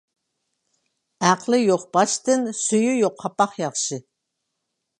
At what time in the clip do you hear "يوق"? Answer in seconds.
1.63-1.85, 3.03-3.21